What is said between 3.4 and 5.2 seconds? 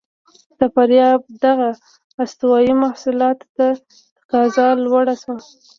ته تقاضا لوړه